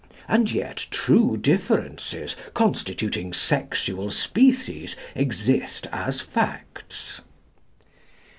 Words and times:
And 0.27 0.51
yet 0.51 0.87
true 0.89 1.37
differences, 1.37 2.35
constituting 2.55 3.33
sexual 3.33 4.09
species, 4.09 4.95
exist 5.13 5.85
as 5.91 6.21
facts." 6.21 7.21